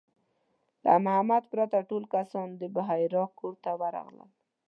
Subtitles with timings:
[0.83, 4.31] له محمد پرته ټول کسان د بحیرا کور ته ورغلل.